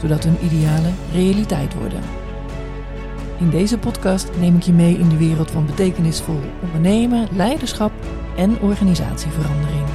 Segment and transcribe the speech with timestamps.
[0.00, 2.00] zodat hun idealen realiteit worden.
[3.38, 7.92] In deze podcast neem ik je mee in de wereld van betekenisvol ondernemen, leiderschap
[8.36, 9.86] en organisatieverandering.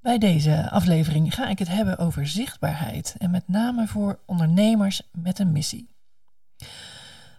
[0.00, 5.38] Bij deze aflevering ga ik het hebben over zichtbaarheid en met name voor ondernemers met
[5.38, 5.95] een missie.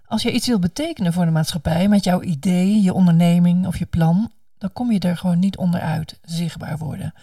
[0.07, 3.85] Als je iets wilt betekenen voor de maatschappij met jouw idee, je onderneming of je
[3.85, 7.13] plan, dan kom je er gewoon niet onderuit zichtbaar worden.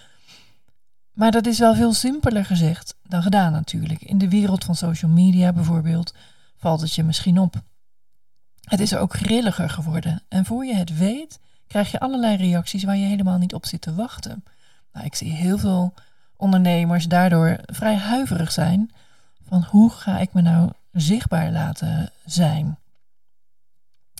[1.12, 4.02] Maar dat is wel veel simpeler gezegd dan gedaan natuurlijk.
[4.02, 6.14] In de wereld van social media bijvoorbeeld
[6.56, 7.62] valt het je misschien op.
[8.60, 12.84] Het is er ook grilliger geworden en voor je het weet krijg je allerlei reacties
[12.84, 14.44] waar je helemaal niet op zit te wachten.
[14.92, 15.94] Nou, ik zie heel veel
[16.36, 18.90] ondernemers daardoor vrij huiverig zijn
[19.48, 22.78] van hoe ga ik me nou zichtbaar laten zijn.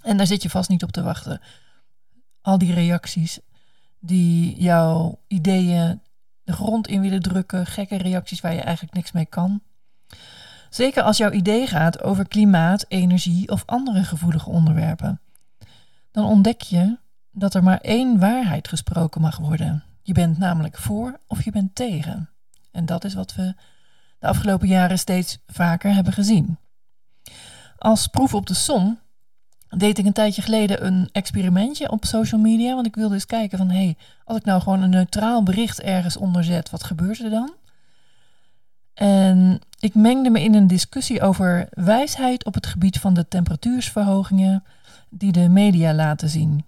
[0.05, 1.41] En daar zit je vast niet op te wachten.
[2.41, 3.41] Al die reacties
[4.01, 6.01] die jouw ideeën
[6.43, 9.63] de grond in willen drukken, gekke reacties waar je eigenlijk niks mee kan.
[10.71, 15.21] Zeker als jouw idee gaat over klimaat, energie of andere gevoelige onderwerpen.
[16.11, 16.99] Dan ontdek je
[17.31, 19.85] dat er maar één waarheid gesproken mag worden.
[20.03, 22.31] Je bent namelijk voor of je bent tegen.
[22.71, 23.55] En dat is wat we
[24.19, 26.59] de afgelopen jaren steeds vaker hebben gezien.
[27.79, 28.99] Als proef op de som
[29.77, 32.75] deed ik een tijdje geleden een experimentje op social media.
[32.75, 35.81] Want ik wilde eens kijken van, hé, hey, als ik nou gewoon een neutraal bericht
[35.81, 37.53] ergens onder zet, wat gebeurt er dan?
[38.95, 44.65] En ik mengde me in een discussie over wijsheid op het gebied van de temperatuursverhogingen
[45.09, 46.65] die de media laten zien.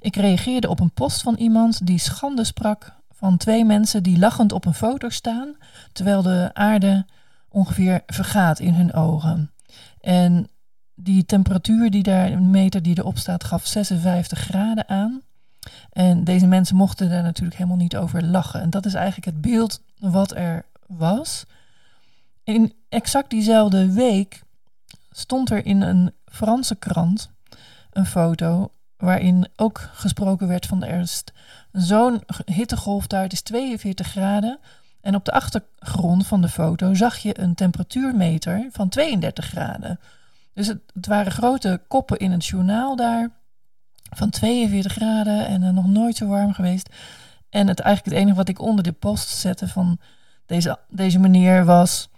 [0.00, 4.52] Ik reageerde op een post van iemand die schande sprak van twee mensen die lachend
[4.52, 5.56] op een foto staan,
[5.92, 7.06] terwijl de aarde
[7.48, 9.50] ongeveer vergaat in hun ogen.
[10.00, 10.48] En
[11.00, 15.22] die temperatuur die daar, een meter die erop staat, gaf 56 graden aan.
[15.92, 18.60] En deze mensen mochten daar natuurlijk helemaal niet over lachen.
[18.60, 21.44] En dat is eigenlijk het beeld wat er was.
[22.44, 24.42] In exact diezelfde week
[25.10, 27.30] stond er in een Franse krant
[27.92, 31.24] een foto waarin ook gesproken werd van er is
[31.72, 34.58] zo'n hittegolf daar, het is 42 graden.
[35.00, 40.00] En op de achtergrond van de foto zag je een temperatuurmeter van 32 graden.
[40.58, 43.30] Dus het, het waren grote koppen in het journaal daar
[44.10, 46.94] van 42 graden en uh, nog nooit zo warm geweest.
[47.48, 49.98] En het eigenlijk het enige wat ik onder de post zette van
[50.46, 52.08] deze, deze meneer was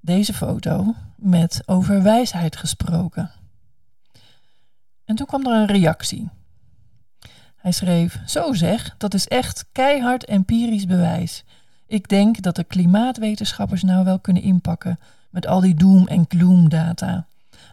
[0.00, 3.30] deze foto met over wijsheid gesproken.
[5.04, 6.28] En toen kwam er een reactie.
[7.56, 11.44] Hij schreef: Zo zeg, dat is echt keihard empirisch bewijs.
[11.86, 14.98] Ik denk dat de klimaatwetenschappers nou wel kunnen inpakken
[15.30, 17.26] met al die doom- en gloom-data.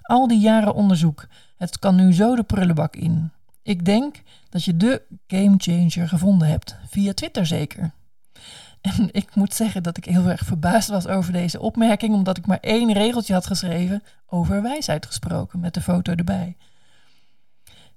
[0.09, 1.27] Al die jaren onderzoek,
[1.57, 3.31] het kan nu zo de prullenbak in.
[3.63, 7.91] Ik denk dat je de gamechanger gevonden hebt, via Twitter zeker.
[8.81, 12.45] En ik moet zeggen dat ik heel erg verbaasd was over deze opmerking, omdat ik
[12.45, 16.57] maar één regeltje had geschreven over wijsheid gesproken, met de foto erbij.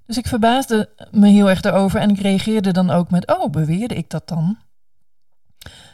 [0.05, 3.95] Dus ik verbaasde me heel erg daarover en ik reageerde dan ook met: Oh, beweerde
[3.95, 4.57] ik dat dan?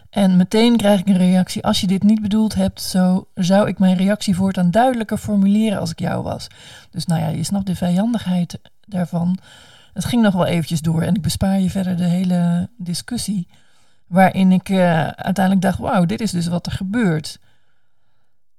[0.10, 3.80] En meteen krijg ik een reactie: Als je dit niet bedoeld hebt, zo zou ik
[3.80, 6.48] mijn reactie voortaan duidelijker formuleren als ik jou was.
[6.92, 9.38] Dus nou ja, je snapt de vijandigheid daarvan.
[9.94, 13.48] Het ging nog wel eventjes door en ik bespaar je verder de hele discussie.
[14.08, 17.40] Waarin ik uh, uiteindelijk dacht: Wauw, dit is dus wat er gebeurt.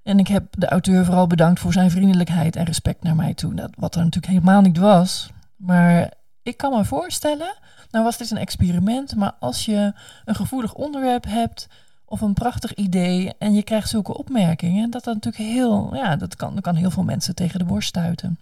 [0.03, 3.53] En ik heb de auteur vooral bedankt voor zijn vriendelijkheid en respect naar mij toe.
[3.53, 5.31] Dat, wat er natuurlijk helemaal niet was.
[5.55, 6.11] Maar
[6.43, 7.53] ik kan me voorstellen,
[7.91, 9.93] nou was dit een experiment, maar als je
[10.25, 11.67] een gevoelig onderwerp hebt
[12.05, 16.35] of een prachtig idee en je krijgt zulke opmerkingen, dat dat natuurlijk heel, ja, dat
[16.35, 18.39] kan, dat kan heel veel mensen tegen de borst stuiten.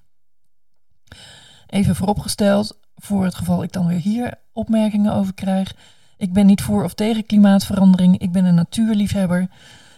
[1.68, 5.74] Even vooropgesteld, voor het geval ik dan weer hier opmerkingen over krijg.
[6.18, 8.18] Ik ben niet voor of tegen klimaatverandering.
[8.20, 9.48] Ik ben een natuurliefhebber.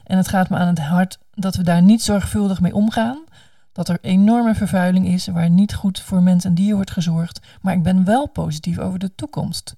[0.03, 3.23] En het gaat me aan het hart dat we daar niet zorgvuldig mee omgaan
[3.71, 7.73] dat er enorme vervuiling is waar niet goed voor mens en dier wordt gezorgd, maar
[7.73, 9.75] ik ben wel positief over de toekomst.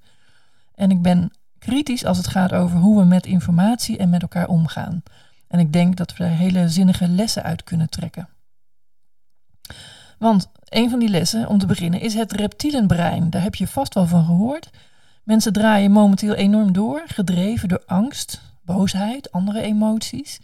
[0.76, 4.48] En ik ben kritisch als het gaat over hoe we met informatie en met elkaar
[4.48, 5.04] omgaan.
[5.48, 8.30] En ik denk dat we daar hele zinnige lessen uit kunnen trekken.
[10.20, 13.30] Want een van die lessen, om te beginnen, is het reptielenbrein.
[13.30, 14.70] Daar heb je vast wel van gehoord.
[15.24, 20.40] Mensen draaien momenteel enorm door, gedreven door angst, boosheid, andere emoties.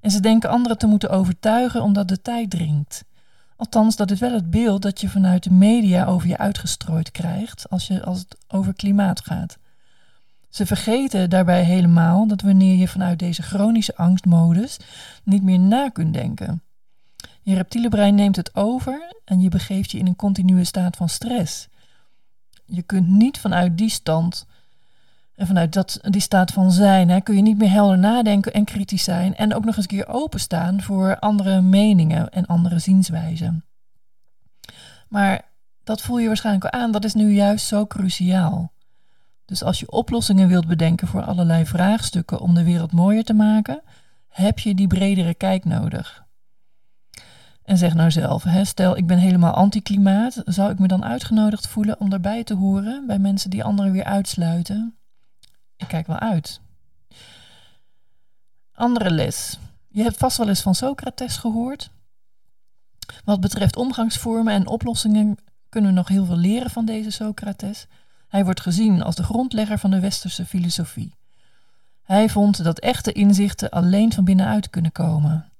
[0.00, 3.04] En ze denken anderen te moeten overtuigen omdat de tijd dringt.
[3.56, 7.70] Althans, dat is wel het beeld dat je vanuit de media over je uitgestrooid krijgt
[7.70, 9.58] als, je, als het over klimaat gaat.
[10.48, 14.76] Ze vergeten daarbij helemaal dat wanneer je vanuit deze chronische angstmodus
[15.24, 16.62] niet meer na kunt denken.
[17.42, 21.08] Je reptiele brein neemt het over en je begeeft je in een continue staat van
[21.08, 21.68] stress.
[22.64, 24.46] Je kunt niet vanuit die stand
[25.38, 28.64] en vanuit dat, die staat van zijn hè, kun je niet meer helder nadenken en
[28.64, 29.36] kritisch zijn.
[29.36, 33.64] En ook nog eens een keer openstaan voor andere meningen en andere zienswijzen.
[35.08, 35.42] Maar
[35.84, 38.72] dat voel je waarschijnlijk al aan, dat is nu juist zo cruciaal.
[39.44, 43.82] Dus als je oplossingen wilt bedenken voor allerlei vraagstukken om de wereld mooier te maken,
[44.28, 46.24] heb je die bredere kijk nodig.
[47.64, 51.68] En zeg nou zelf, hè, stel ik ben helemaal anti-klimaat, zou ik me dan uitgenodigd
[51.68, 54.98] voelen om daarbij te horen bij mensen die anderen weer uitsluiten?
[55.78, 56.60] Ik kijk wel uit.
[58.72, 59.58] Andere les.
[59.88, 61.90] Je hebt vast wel eens van Socrates gehoord.
[63.24, 65.38] Wat betreft omgangsvormen en oplossingen
[65.68, 67.86] kunnen we nog heel veel leren van deze Socrates.
[68.28, 71.14] Hij wordt gezien als de grondlegger van de westerse filosofie.
[72.02, 75.52] Hij vond dat echte inzichten alleen van binnenuit kunnen komen.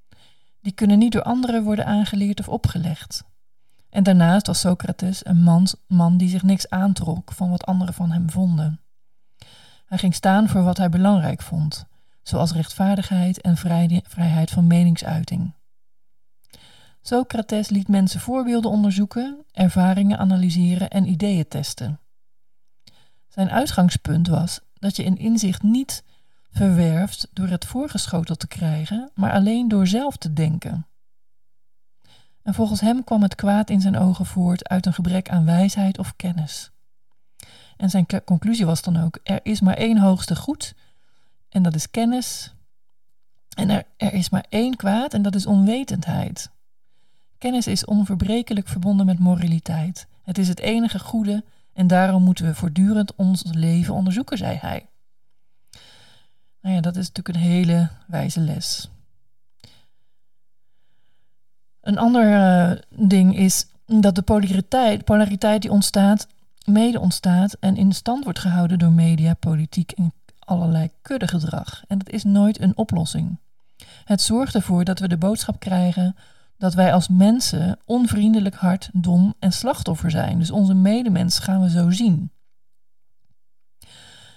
[0.61, 3.25] Die kunnen niet door anderen worden aangeleerd of opgelegd.
[3.91, 8.11] En daarnaast was Socrates een man, man die zich niks aantrok van wat anderen van
[8.11, 8.81] hem vonden.
[9.89, 11.87] Hij ging staan voor wat hij belangrijk vond,
[12.23, 13.57] zoals rechtvaardigheid en
[14.03, 15.55] vrijheid van meningsuiting.
[17.03, 22.01] Socrates liet mensen voorbeelden onderzoeken, ervaringen analyseren en ideeën testen.
[23.29, 26.05] Zijn uitgangspunt was dat je een inzicht niet
[26.51, 30.87] verwerft door het voorgeschoteld te krijgen, maar alleen door zelf te denken.
[32.43, 35.99] En volgens hem kwam het kwaad in zijn ogen voort uit een gebrek aan wijsheid
[35.99, 36.71] of kennis.
[37.79, 40.75] En zijn conclusie was dan ook: er is maar één hoogste goed,
[41.49, 42.53] en dat is kennis.
[43.57, 46.51] En er, er is maar één kwaad, en dat is onwetendheid.
[47.39, 50.07] Kennis is onverbrekelijk verbonden met moraliteit.
[50.23, 54.87] Het is het enige goede en daarom moeten we voortdurend ons leven onderzoeken, zei hij.
[56.61, 58.91] Nou ja, dat is natuurlijk een hele wijze les.
[61.81, 62.79] Een ander uh,
[63.09, 66.27] ding is dat de polariteit, polariteit die ontstaat,
[66.69, 71.83] mede ontstaat en in stand wordt gehouden door media, politiek en allerlei kuddegedrag.
[71.87, 73.39] En dat is nooit een oplossing.
[74.05, 76.17] Het zorgt ervoor dat we de boodschap krijgen
[76.59, 80.39] dat wij als mensen onvriendelijk, hard, dom en slachtoffer zijn.
[80.39, 82.31] Dus onze medemens gaan we zo zien.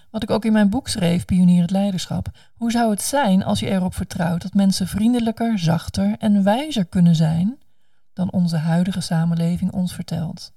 [0.09, 2.31] Wat ik ook in mijn boek schreef, Pionier het Leiderschap.
[2.53, 7.15] Hoe zou het zijn als je erop vertrouwt dat mensen vriendelijker, zachter en wijzer kunnen
[7.15, 7.57] zijn
[8.13, 10.53] dan onze huidige samenleving ons vertelt?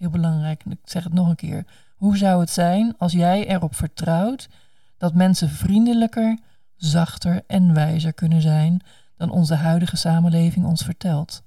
[0.00, 1.66] Heel belangrijk, ik zeg het nog een keer.
[1.96, 4.48] Hoe zou het zijn als jij erop vertrouwt
[4.96, 6.38] dat mensen vriendelijker,
[6.76, 8.80] zachter en wijzer kunnen zijn
[9.16, 11.42] dan onze huidige samenleving ons vertelt?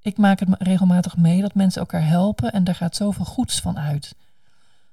[0.00, 3.78] Ik maak het regelmatig mee dat mensen elkaar helpen en daar gaat zoveel goeds van
[3.78, 4.16] uit.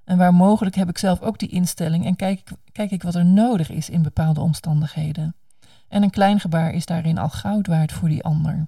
[0.04, 3.26] En waar mogelijk heb ik zelf ook die instelling en kijk, kijk ik wat er
[3.26, 5.36] nodig is in bepaalde omstandigheden.
[5.88, 8.68] En een klein gebaar is daarin al goud waard voor die ander.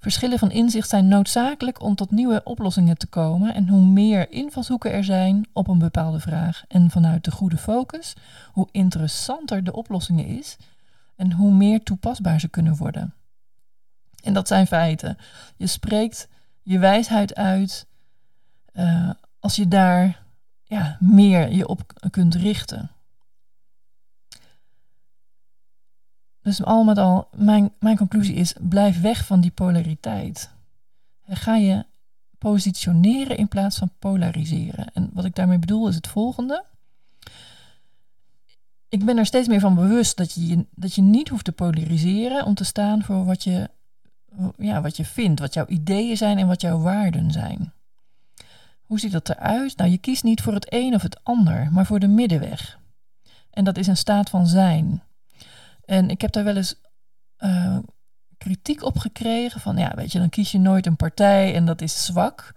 [0.00, 3.54] Verschillen van inzicht zijn noodzakelijk om tot nieuwe oplossingen te komen.
[3.54, 8.14] En hoe meer invalshoeken er zijn op een bepaalde vraag en vanuit de goede focus,
[8.52, 10.56] hoe interessanter de oplossingen is
[11.16, 13.14] en hoe meer toepasbaar ze kunnen worden.
[14.22, 15.18] En dat zijn feiten.
[15.56, 16.28] Je spreekt
[16.62, 17.86] je wijsheid uit
[18.72, 20.22] uh, als je daar
[20.64, 22.90] ja, meer je op kunt richten.
[26.42, 30.50] Dus al met al, mijn, mijn conclusie is: blijf weg van die polariteit.
[31.28, 31.84] Ga je
[32.38, 34.86] positioneren in plaats van polariseren.
[34.92, 36.64] En wat ik daarmee bedoel is het volgende.
[38.88, 42.44] Ik ben er steeds meer van bewust dat je, dat je niet hoeft te polariseren
[42.44, 43.70] om te staan voor wat je,
[44.56, 47.72] ja, wat je vindt, wat jouw ideeën zijn en wat jouw waarden zijn.
[48.82, 49.76] Hoe ziet dat eruit?
[49.76, 52.78] Nou, je kiest niet voor het een of het ander, maar voor de middenweg.
[53.50, 55.02] En dat is een staat van zijn.
[55.90, 56.74] En ik heb daar wel eens
[57.38, 57.78] uh,
[58.38, 61.82] kritiek op gekregen van, ja, weet je, dan kies je nooit een partij en dat
[61.82, 62.54] is zwak.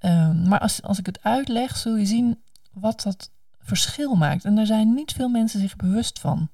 [0.00, 2.40] Uh, maar als, als ik het uitleg, zul je zien
[2.72, 4.44] wat dat verschil maakt.
[4.44, 6.48] En daar zijn niet veel mensen zich bewust van.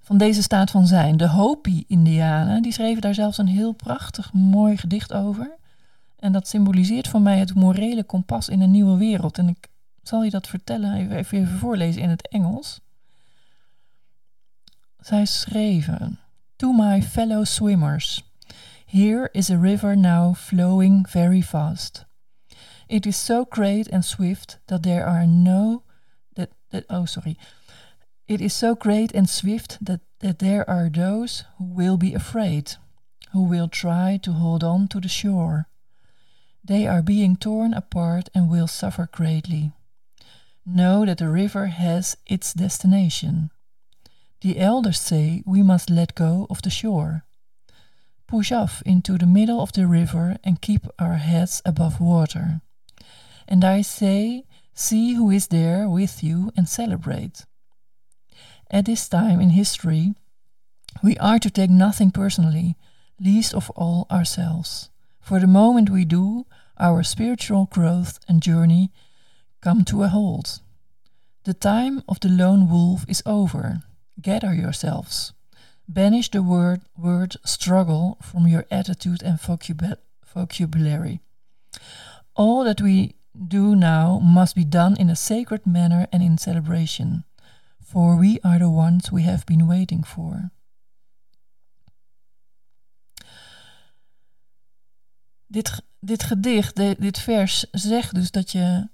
[0.00, 1.16] Van deze staat van zijn.
[1.16, 5.56] De Hopi-Indianen, die schreven daar zelfs een heel prachtig mooi gedicht over.
[6.18, 9.38] En dat symboliseert voor mij het morele kompas in een nieuwe wereld.
[9.38, 9.68] En ik
[10.02, 12.80] zal je dat vertellen, even, even voorlezen in het Engels.
[15.06, 16.18] Zij schreven:
[16.56, 18.22] To my fellow swimmers,
[18.86, 22.04] Here is a river now flowing very fast.
[22.88, 25.84] It is so great and swift that there are no
[26.34, 27.36] that, that oh sorry.
[28.26, 32.76] It is so great and swift that, that there are those who will be afraid,
[33.30, 35.68] who will try to hold on to the shore.
[36.64, 39.70] They are being torn apart and will suffer greatly.
[40.64, 43.50] Know that the river has its destination.
[44.40, 47.24] The elders say we must let go of the shore.
[48.26, 52.60] Push off into the middle of the river and keep our heads above water.
[53.48, 57.44] And I say, see who is there with you and celebrate.
[58.70, 60.14] At this time in history,
[61.02, 62.76] we are to take nothing personally,
[63.20, 64.90] least of all ourselves.
[65.20, 66.46] For the moment we do,
[66.78, 68.90] our spiritual growth and journey
[69.60, 70.60] come to a halt.
[71.44, 73.82] The time of the lone wolf is over.
[74.20, 75.32] Gather yourselves.
[75.88, 79.40] Banish the word, word struggle from your attitude and
[80.34, 81.20] vocabulary.
[82.34, 87.24] All that we do now must be done in a sacred manner and in celebration,
[87.80, 90.50] for we are the ones we have been waiting for.
[95.46, 98.88] Dit, dit gedicht, dit vers, zegt dus dat je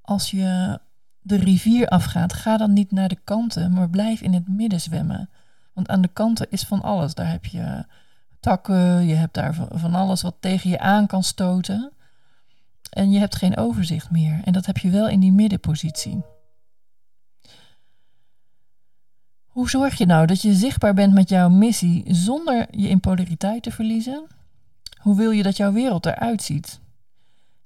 [0.00, 0.80] als je
[1.22, 5.30] de rivier afgaat, ga dan niet naar de kanten, maar blijf in het midden zwemmen.
[5.72, 7.14] Want aan de kanten is van alles.
[7.14, 7.84] Daar heb je
[8.40, 11.92] takken, je hebt daar van alles wat tegen je aan kan stoten.
[12.90, 14.40] En je hebt geen overzicht meer.
[14.44, 16.22] En dat heb je wel in die middenpositie.
[19.46, 23.62] Hoe zorg je nou dat je zichtbaar bent met jouw missie zonder je in polariteit
[23.62, 24.26] te verliezen?
[25.00, 26.80] Hoe wil je dat jouw wereld eruit ziet?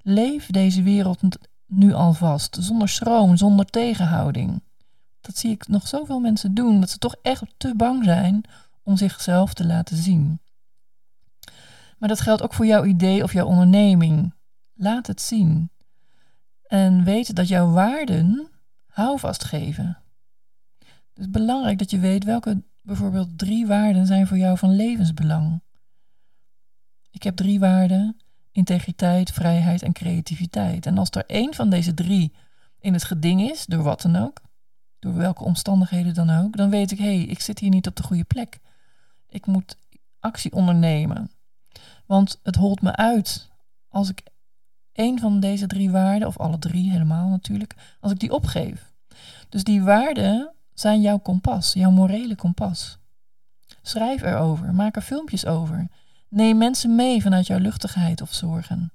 [0.03, 1.21] Leef deze wereld
[1.77, 4.63] nu alvast, zonder schroom, zonder tegenhouding.
[5.21, 8.45] Dat zie ik nog zoveel mensen doen, dat ze toch echt te bang zijn
[8.83, 10.41] om zichzelf te laten zien.
[11.99, 14.35] Maar dat geldt ook voor jouw idee of jouw onderneming.
[14.75, 15.71] Laat het zien.
[16.67, 18.49] En weet dat jouw waarden
[18.87, 19.99] houvast geven.
[20.79, 25.61] Het is belangrijk dat je weet welke bijvoorbeeld drie waarden zijn voor jou van levensbelang.
[27.11, 28.17] Ik heb drie waarden:
[28.55, 30.87] integriteit, vrijheid en creativiteit.
[30.87, 32.33] En als er één van deze drie
[32.81, 34.41] in het geding is, door wat dan ook,
[34.99, 37.97] door welke omstandigheden dan ook, dan weet ik, hé, hey, ik zit hier niet op
[37.97, 38.59] de goede plek.
[39.29, 39.79] Ik moet
[40.21, 41.31] actie ondernemen.
[42.07, 43.51] Want het holt me uit
[43.89, 44.23] als ik
[44.93, 48.93] één van deze drie waarden, of alle drie helemaal natuurlijk, als ik die opgeef.
[49.49, 52.99] Dus die waarden zijn jouw kompas, jouw morele kompas.
[53.83, 55.89] Schrijf erover, maak er filmpjes over.
[56.35, 58.93] Neem mensen mee vanuit jouw luchtigheid of zorgen.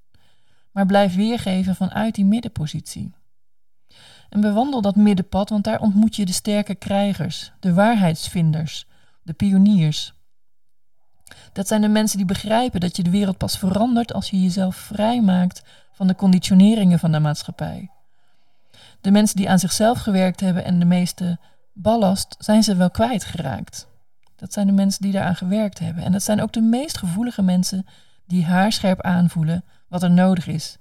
[0.72, 3.14] Maar blijf weergeven vanuit die middenpositie.
[4.30, 8.88] En bewandel dat middenpad, want daar ontmoet je de sterke krijgers, de waarheidsvinders,
[9.24, 10.14] de pioniers.
[11.54, 14.76] Dat zijn de mensen die begrijpen dat je de wereld pas verandert als je jezelf
[14.76, 17.92] vrijmaakt van de conditioneringen van de maatschappij.
[19.02, 21.40] De mensen die aan zichzelf gewerkt hebben en de meeste
[21.74, 23.89] ballast zijn ze wel kwijtgeraakt.
[24.40, 26.04] Dat zijn de mensen die daaraan gewerkt hebben.
[26.04, 27.86] En dat zijn ook de meest gevoelige mensen
[28.26, 30.78] die haarscherp aanvoelen wat er nodig is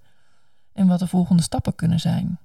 [0.72, 2.38] en wat de volgende stappen kunnen zijn.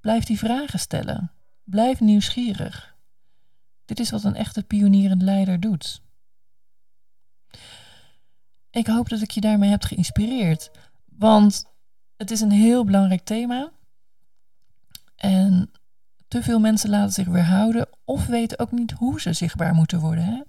[0.00, 1.30] Blijf die vragen stellen.
[1.64, 2.96] Blijf nieuwsgierig.
[3.84, 6.02] Dit is wat een echte pionierend leider doet.
[8.70, 10.70] Ik hoop dat ik je daarmee heb geïnspireerd,
[11.04, 11.64] want
[12.16, 13.70] het is een heel belangrijk thema.
[15.16, 15.70] En
[16.34, 20.24] te veel mensen laten zich weerhouden of weten ook niet hoe ze zichtbaar moeten worden.
[20.24, 20.40] Hè?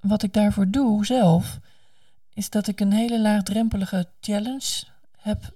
[0.00, 1.58] Wat ik daarvoor doe zelf,
[2.32, 4.84] is dat ik een hele laagdrempelige challenge
[5.16, 5.54] heb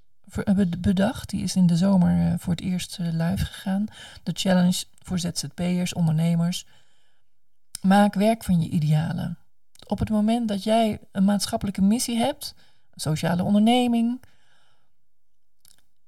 [0.79, 1.31] bedacht.
[1.31, 3.87] Die is in de zomer eh, voor het eerst eh, live gegaan.
[4.23, 6.67] De challenge voor ZZP'ers, ondernemers.
[7.81, 9.39] Maak werk van je idealen.
[9.87, 12.55] Op het moment dat jij een maatschappelijke missie hebt,
[12.91, 14.21] een sociale onderneming,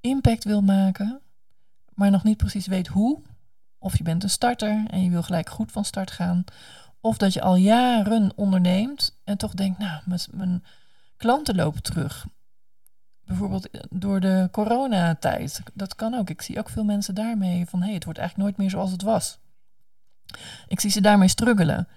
[0.01, 1.21] impact wil maken,
[1.95, 3.21] maar nog niet precies weet hoe,
[3.77, 6.43] of je bent een starter en je wil gelijk goed van start gaan,
[7.01, 10.63] of dat je al jaren onderneemt en toch denkt, nou, mijn
[11.17, 12.25] klanten lopen terug.
[13.25, 15.61] Bijvoorbeeld eh, door de coronatijd.
[15.73, 16.29] Dat kan ook.
[16.29, 19.01] Ik zie ook veel mensen daarmee van, hé, het wordt eigenlijk nooit meer zoals het
[19.01, 19.39] was.
[20.67, 21.87] Ik zie ze daarmee struggelen.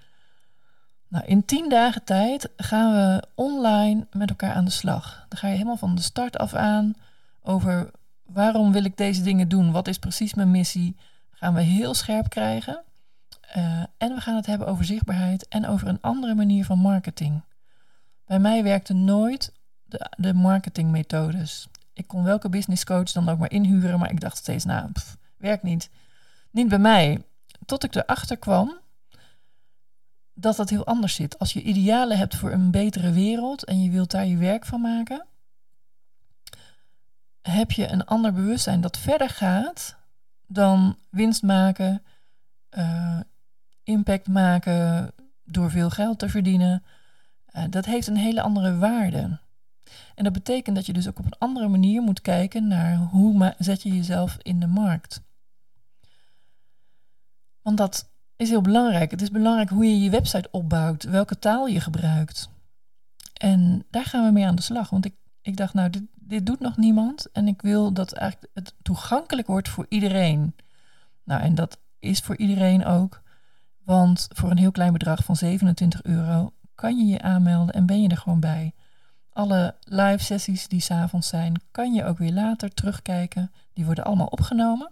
[1.07, 5.25] Nou, in tien dagen tijd gaan we online met elkaar aan de slag.
[5.29, 6.95] Dan ga je helemaal van de start af aan
[7.41, 7.91] over
[8.27, 9.71] waarom wil ik deze dingen doen?
[9.71, 10.95] Wat is precies mijn missie?
[11.31, 12.83] Gaan we heel scherp krijgen.
[13.57, 17.41] Uh, en we gaan het hebben over zichtbaarheid en over een andere manier van marketing.
[18.25, 19.53] Bij mij werkte nooit
[19.85, 21.67] de, de marketingmethodes.
[21.93, 24.91] Ik kon welke business coach dan ook maar inhuren, maar ik dacht steeds, nou,
[25.37, 25.89] werkt niet.
[26.51, 27.23] Niet bij mij.
[27.65, 28.79] Tot ik erachter kwam
[30.33, 31.39] dat dat heel anders zit.
[31.39, 34.81] Als je idealen hebt voor een betere wereld en je wilt daar je werk van
[34.81, 35.25] maken,
[37.47, 39.95] heb je een ander bewustzijn dat verder gaat
[40.47, 42.03] dan winst maken,
[42.77, 43.19] uh,
[43.83, 45.11] impact maken
[45.43, 46.83] door veel geld te verdienen.
[47.55, 49.39] Uh, dat heeft een hele andere waarde.
[50.15, 53.55] En dat betekent dat je dus ook op een andere manier moet kijken naar hoe
[53.57, 55.21] zet je jezelf in de markt.
[57.61, 59.11] Want dat is heel belangrijk.
[59.11, 62.49] Het is belangrijk hoe je je website opbouwt, welke taal je gebruikt.
[63.33, 64.89] En daar gaan we mee aan de slag.
[64.89, 65.15] Want ik,
[65.47, 67.31] ik dacht, nou, dit, dit doet nog niemand.
[67.31, 70.55] En ik wil dat eigenlijk het toegankelijk wordt voor iedereen.
[71.23, 73.21] Nou, en dat is voor iedereen ook.
[73.83, 78.01] Want voor een heel klein bedrag van 27 euro kan je je aanmelden en ben
[78.01, 78.73] je er gewoon bij.
[79.29, 83.51] Alle live sessies die s'avonds zijn, kan je ook weer later terugkijken.
[83.73, 84.91] Die worden allemaal opgenomen.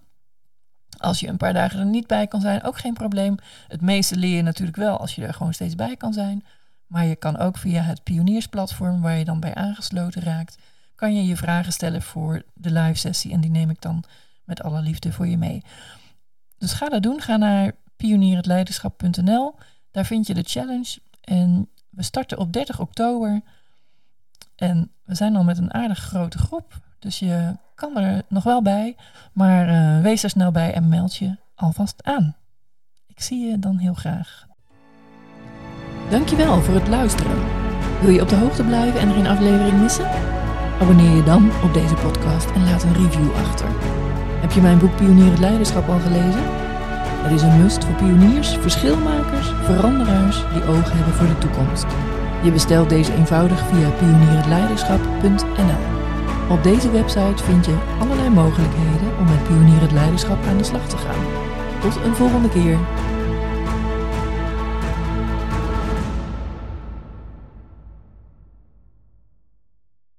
[0.98, 3.36] Als je een paar dagen er niet bij kan zijn, ook geen probleem.
[3.68, 6.44] Het meeste leer je natuurlijk wel als je er gewoon steeds bij kan zijn.
[6.88, 10.58] Maar je kan ook via het pioniersplatform waar je dan bij aangesloten raakt,
[10.96, 13.32] kan je je vragen stellen voor de live sessie.
[13.32, 14.04] En die neem ik dan
[14.44, 15.64] met alle liefde voor je mee.
[16.58, 17.22] Dus ga dat doen.
[17.22, 19.56] Ga naar pionierhetleiderschap.nl.
[19.92, 21.00] Daar vind je de challenge.
[21.22, 23.42] En we starten op 30 oktober.
[24.56, 26.82] En we zijn al met een aardig grote groep.
[27.00, 28.96] Dus je kan er nog wel bij.
[29.34, 32.36] Maar uh, wees er snel bij en meld je alvast aan.
[33.08, 34.48] Ik zie je dan heel graag.
[36.10, 37.38] Dankjewel voor het luisteren.
[38.02, 40.10] Wil je op de hoogte blijven en er geen aflevering missen?
[40.82, 43.68] Abonneer je dan op deze podcast en laat een review achter.
[44.42, 46.44] Heb je mijn boek Pionier het Leiderschap al gelezen?
[47.26, 51.86] Het is een must voor pioniers, verschilmakers, veranderaars die ogen hebben voor de toekomst.
[52.44, 55.84] Je bestelt deze eenvoudig via pionierhetleiderschap.nl.
[56.50, 60.88] Op deze website vind je allerlei mogelijkheden om met Pionier het Leiderschap aan de slag
[60.88, 61.24] te gaan.
[61.82, 62.78] Tot een volgende keer.